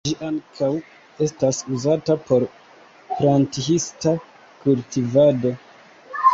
Ĝi 0.07 0.11
ankaŭ 0.27 0.69
estas 1.25 1.59
uzata 1.75 2.17
por 2.31 2.47
planthista 3.21 4.17
kultivado. 4.67 5.57